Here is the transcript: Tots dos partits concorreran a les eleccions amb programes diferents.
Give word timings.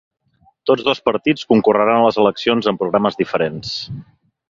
Tots 0.69 0.85
dos 0.87 1.01
partits 1.09 1.45
concorreran 1.53 1.99
a 2.01 2.07
les 2.09 2.19
eleccions 2.25 2.73
amb 2.73 2.85
programes 2.85 3.23
diferents. 3.25 3.79